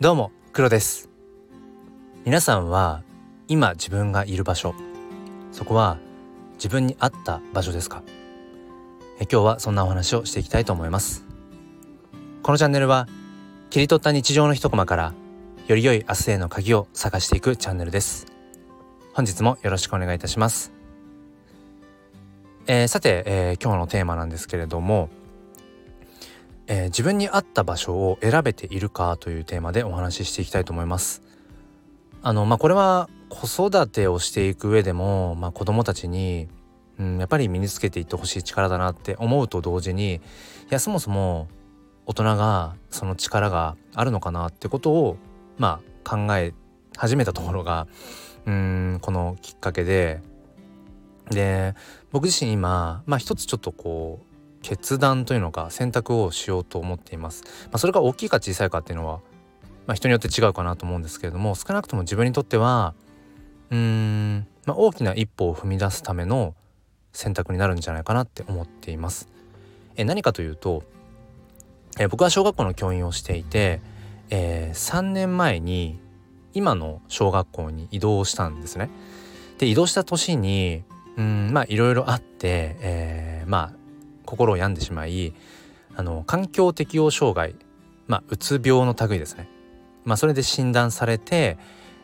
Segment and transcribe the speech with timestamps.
[0.00, 1.10] どうも黒です。
[2.24, 3.02] 皆さんは
[3.48, 4.76] 今自分がいる場所
[5.50, 5.98] そこは
[6.54, 8.04] 自分に合った場所ですか？
[9.18, 11.24] え今日はそんなお話をしていきたいと思います。
[12.44, 13.08] このチャンネルは
[13.70, 15.14] 切り取った日常の一コマから
[15.66, 18.28] より良い明日への鍵を探していくチャンネルです。
[19.14, 20.72] 本日もよろしくお願いいたします。
[22.68, 25.08] えー、さて、えー、今日のテーマなんですけれども
[26.70, 31.22] えー、自分に合った場所を選べているかというテーマでお話ししていきたいと思います。
[32.22, 36.48] あのまあこれは子育てをしていく上でも、まあ、子供たちに、
[36.98, 40.20] うん、やっぱり身につけていってほしい力だなって思うと同時にい
[40.70, 41.48] やそもそも
[42.06, 45.16] 大人がその力があるのかなってことを
[45.56, 46.52] まあ考え
[46.96, 47.86] 始めたところが
[48.46, 50.20] うんこのきっかけで
[51.30, 51.74] で
[52.10, 54.27] 僕自身今まあ一つちょっとこう
[54.62, 57.44] 決断というのか選択をしようと思っています。
[57.64, 59.20] まあ、それが大きいか小さいかっていうのは、
[59.86, 62.94] まあ、人によって違うかなと思うんですけれども少なくとも自分にとっては
[63.70, 66.54] うーん、まあ、大きな一歩を踏み出すための
[67.12, 69.28] 選択になるんじゃないかなって思っています。
[69.96, 70.84] え何かというと
[71.98, 73.80] え僕は小学校の教員をしていて、
[74.30, 75.98] えー、3年前に
[76.54, 78.90] 今の小学校に移動したんですね。
[79.58, 80.84] で移動した年に
[81.16, 83.77] うんまあいろいろあって、えー、まあ
[84.28, 85.32] 心を病んでしまい
[85.96, 87.54] あの環境適応障害
[88.06, 89.48] まあうつ病の類ですね。
[90.04, 91.58] まあそれで診断されて、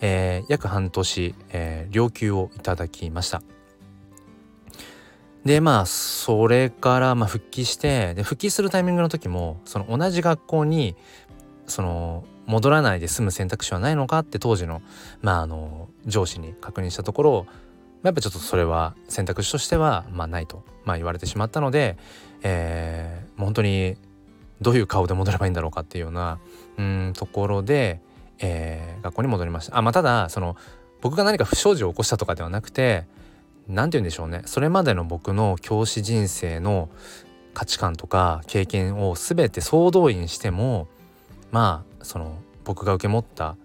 [0.00, 3.42] えー、約半年、えー、療休をいただきました。
[5.44, 10.96] でまあそれからまあ復帰してで復帰するタイミングの時もその同じ学校に
[11.66, 14.82] その戻らないで済む選択肢はないのかって当時の
[15.22, 17.46] まああの上司に確認したところ
[18.02, 21.96] やっぱちょっとそれは選択肢としてはまあないと、まあ、言われてしまったので、
[22.42, 23.96] えー、もう本当に
[24.60, 26.38] どういう顔で戻ればいいんだろうかっていうような
[26.78, 28.00] うんところで、
[28.38, 29.76] えー、学校に戻りました。
[29.76, 30.56] あまあ、ただその
[31.00, 33.06] 僕が何か不祥事を起こしたとかではなくて
[33.68, 36.88] 何て言うんでしょうねそれまでの僕の教師人生の
[37.54, 40.88] 価値観とか経験を全て総動員しても
[41.50, 43.56] まあその僕が受け持った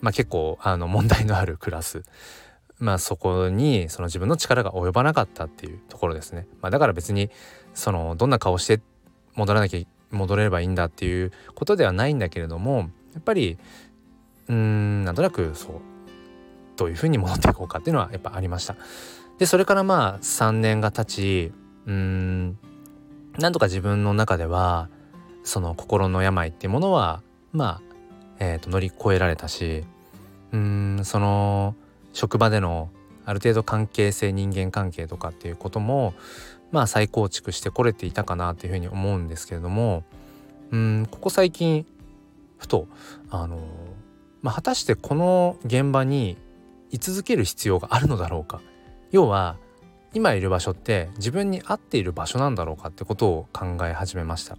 [0.00, 2.02] まあ結構あの問題のあるクラス
[2.78, 6.46] まあそこにその自分の力が及ばなかったっていうところですね。
[6.60, 7.30] まあ、だから別に
[7.74, 8.80] そのどんな顔して
[9.34, 13.58] 戻らなきゃ戻れればいいんだっていうことではないんだけれどもやっぱり
[14.48, 15.72] うーんなんとなくそう
[16.76, 18.76] どういうふうに戻っていこうかっていうのはやっぱありました。
[19.38, 21.52] でそれからまあ3年が経ち
[21.86, 22.58] うーん
[23.38, 24.88] なんとか自分の中では
[25.42, 27.94] その心の病っていうものはまあ、
[28.38, 29.84] えー、と乗り越えられたし
[30.52, 31.74] うーんその
[32.14, 32.88] 職場での
[33.26, 36.14] ある程度関係性人間関係とかっていうことも
[36.72, 40.04] まあ再構築してこれていたかなっていうふうに思うんですけれども
[40.70, 41.84] うんここ最近
[42.56, 42.88] ふと
[43.30, 43.60] あの、
[44.42, 46.38] まあ、果たしてこの現場に
[46.90, 48.60] 居続ける必要があるのだろうか
[49.10, 49.56] 要は
[50.14, 54.56] 今いる場所って自分に合っている場所なんだろうかってことを考え始めました。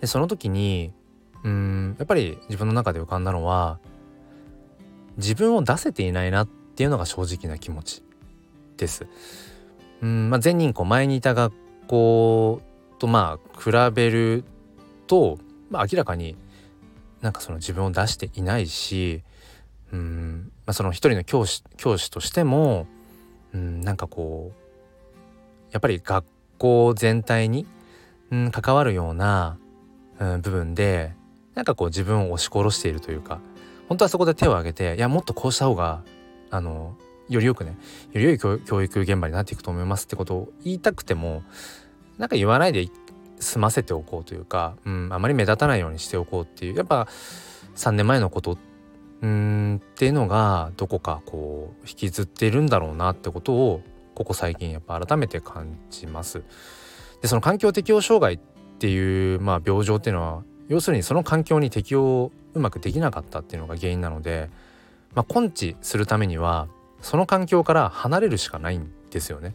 [0.00, 0.92] でその時に
[1.44, 3.78] うんやっぱり自分の中で浮かんだのは
[5.16, 8.02] 自分を出せていないなっていうのが正直な気持ち
[8.76, 9.06] です。
[10.02, 11.54] うんまあ、全人口前にいた学
[11.86, 12.60] 校
[12.98, 14.44] とまあ比べる
[15.06, 15.38] と、
[15.70, 16.36] まあ、明らかに
[17.22, 19.22] なんかその自分を出していないし
[19.92, 22.86] うん、まあ、その一人の教師教師としても
[23.54, 26.24] うんなんかこうやっぱり学
[26.58, 27.66] 校全体に、
[28.30, 29.58] うん、関わるような、
[30.18, 31.12] うん、部分で
[31.54, 33.40] なんかこう自分を押し殺しているというか
[33.88, 36.02] 本当はそこで手を挙げていやもっとこうした方が
[36.50, 36.96] あの
[37.28, 37.76] よりよくね
[38.12, 41.42] より良い教育現場になっていくと思いますってことを言いたくても
[42.18, 42.88] なんか言わないで
[43.38, 47.08] 済ませておこうというか、うん、あまり目立たないようにしておこうっていうやっぱ
[47.76, 48.58] 3年前のこと
[49.22, 53.82] うんっていうのがどこかこう引きずっているんだろうなってことを
[54.14, 56.42] ここ最近やっぱ改めて感じます。
[57.22, 58.38] でその環境適応障害っ
[58.78, 64.50] ていう、まあ、病状っていうのは要するにその環境に適応をうまくできなかったっていうのが原因なので、
[65.14, 66.68] まあ、根治するためには
[67.00, 69.54] その環境から離れるしかないんですよね。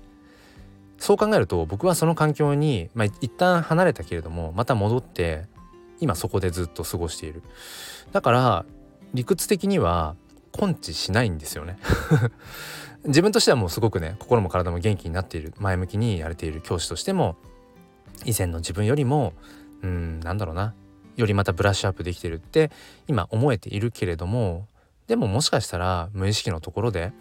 [0.98, 5.46] そう考えると僕はその環境に、まあ、一旦離れたけれどもまた戻って
[6.00, 7.42] 今そこでずっと過ごしている。
[8.12, 8.66] だから
[9.14, 10.16] 理屈的には
[10.60, 11.78] 根治しないんですよね
[13.06, 17.36] 自分としてはもうすごくね心も体も元気になっている前向きにやれている教師としても
[18.26, 19.34] 以前の自分よりも
[19.82, 20.74] うんなんだろうな
[21.22, 22.72] よりまたブラッシュアップできてるって
[23.08, 24.68] 今思えているけれども
[25.08, 27.14] でももしかしたら無意識のところで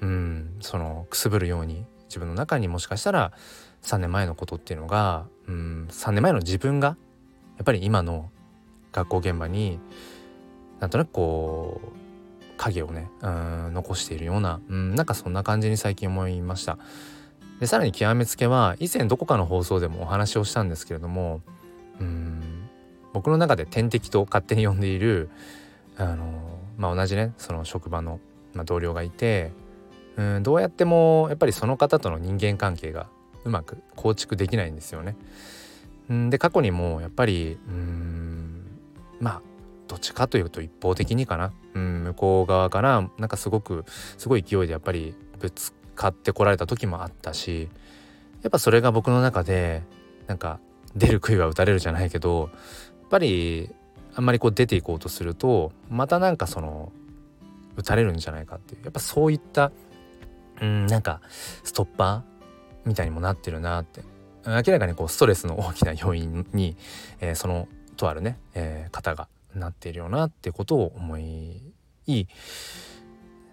[0.00, 3.32] うんそのくすぶるように自分の中にもしかしたら
[3.82, 6.96] 3年前のことっていうのがうん3年前の自分が
[7.56, 8.30] やっぱり今の
[8.92, 9.78] 学校現場に
[10.80, 12.04] なんとなくこう
[12.56, 16.78] 影をねうん残しているような、うん、なんかそんな感じに最近思いました。
[17.60, 21.40] でさらに極めつけは以前どこかの放送でもお話をしたんですけれども
[22.00, 22.33] うん
[23.14, 25.30] 僕の中で天敵と勝手に呼んでいる
[25.96, 28.20] あの、まあ、同じねその職場の、
[28.52, 29.52] まあ、同僚がいて
[30.16, 33.08] うんどうやってもやっぱりその方との人間関係が
[33.44, 35.16] うまく構築できないんですよね。
[36.12, 38.64] んで過去にもやっぱりうん
[39.20, 39.42] まあ
[39.88, 43.84] どっちかというと一方的にかな、うん、向こう側からなんかすごく
[44.18, 47.68] すごい勢いでやっぱりぶつかってこられた時もあったし
[48.42, 49.82] やっぱそれが僕の中で
[50.26, 50.58] なんか
[50.96, 52.50] 出る杭は打たれるじゃないけど
[53.14, 53.70] ぱり
[54.16, 56.90] あんまりこう出ていこうとするとまたなんかその
[57.76, 58.84] 打たれるんじゃないかっていう。
[58.84, 59.70] やっぱそういった
[60.60, 61.20] うんなんか
[61.62, 64.02] ストッパーみたいにもなってるなって。
[64.46, 66.76] 明らかにこうストレスの大きな要因に、
[67.20, 67.66] えー、その
[67.96, 71.72] とあるね、えー、方がなっているよなってことを思い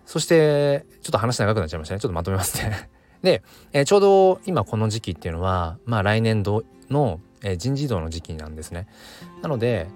[0.06, 2.02] そしてちょっと話長くなっちゃいましたね。
[2.02, 2.90] ちょっとまとめますね。
[3.24, 3.42] で、
[3.72, 8.88] えー、ちょうど今この時期っていうのはまあ来年度の、えー、人事異動の時期なんですね
[9.42, 9.88] なので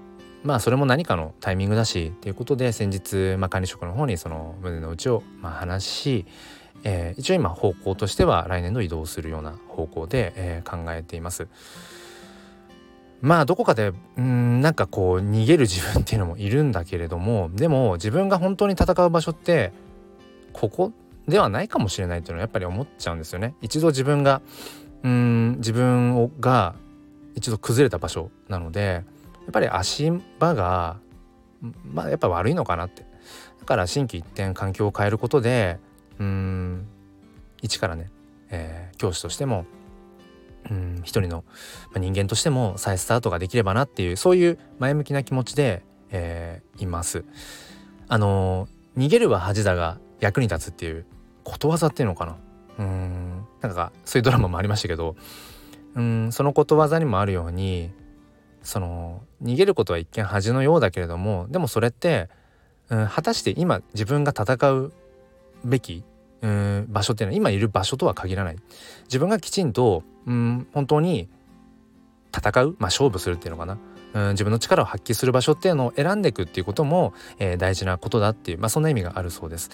[0.44, 6.25] まあそれも何かのタイミングだしっていうことで先日、まあ、管理職の方にその胸の内をまあ話し、
[6.83, 11.47] えー、一応今方向としては来年度移動するような方向で、えー、考えています。
[13.21, 19.71] まあどこかでうんなんかこう逃げる自分っていうのもいるんだけれどもでも自分が本当に戦う場所って
[20.53, 20.91] ここ
[21.27, 23.56] ではないかもしれないっていうのはやっぱり思っちゃうんですよね。
[23.62, 24.44] 一度自分が
[25.01, 26.75] うん自分をが
[27.35, 29.03] 一度崩れた場所なので
[29.45, 30.97] やっぱり足場が
[31.83, 33.05] まあやっぱ悪いのかなって
[33.59, 35.79] だから心機一転環境を変えることで
[36.19, 36.87] うん
[37.61, 38.09] 一からね、
[38.49, 39.65] えー、教師としても
[40.69, 41.43] うん一人の
[41.95, 47.23] 人間としても再スタートができればなっていうそういう前向きな気持ちで、えー、います。
[48.07, 48.67] あの
[48.97, 51.05] 逃げるは恥だが役に立つっていう
[51.43, 52.38] ことわざっていうのかな
[52.79, 55.15] うんなんかそういうドラマもありましたけど
[55.95, 57.92] うんそのことわざにもあるように
[58.62, 62.30] その逃げることは一見恥のようだけれどもでもそれって、
[62.89, 64.94] うん、果たして今自分が戦う
[65.63, 66.03] べき
[66.42, 68.57] うん場所っていうのは今いる場所とは限らない
[69.06, 71.30] 自分がきちんとうん本当に
[72.36, 73.77] 戦う、まあ、勝負するっていうのかな
[74.13, 79.69] うん自分の力を発揮する場所っていうのを選んでいくっていうことも、えー、大事なことだっていう、まあ、そんな意味があるそうです。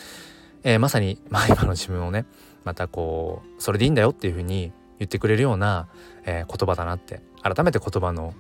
[0.64, 2.26] えー、まさに、まあ、今の自分をね
[2.64, 4.72] またこうそれでいいんだよっていうふうに
[5.02, 5.88] 言ってくれるような、
[6.26, 8.36] えー、言葉だなって改めて言葉の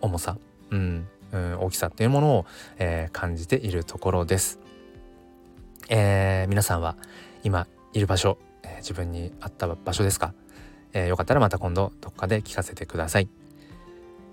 [0.00, 0.38] 重さ、
[0.70, 2.46] うん、うん、大きさっていうものを、
[2.78, 4.58] えー、感じているところです。
[5.90, 6.96] えー、皆さんは
[7.42, 10.32] 今いる場所、え、自分に合った場所ですか、
[10.94, 13.28] えー、よかったらまた今度どっかで聞かせてください、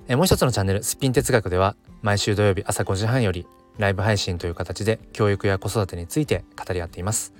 [0.08, 3.46] え、もう一つのチャンネル「すっぴん哲学」では毎週土曜日朝5時半より
[3.78, 7.34] ライブ配信という形で教育や子育てについて語り合っています。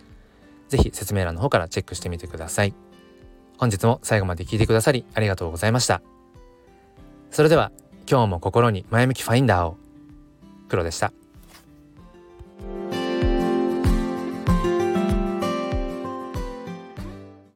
[0.68, 2.91] 是非説明欄の方からチェックしてみてください。
[3.62, 6.02] 本日も最後まで聞いてくださりありがとうございました。
[7.30, 7.72] それでは
[8.10, 9.78] 今日も心に前向きファインダーを。
[10.68, 11.14] 黒でした。